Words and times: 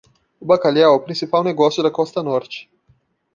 O 0.39 0.45
bacalhau 0.47 0.93
é 0.95 0.97
o 0.97 1.03
principal 1.03 1.43
negócio 1.43 1.83
da 1.83 1.91
costa 1.91 2.23
norte. 2.23 2.67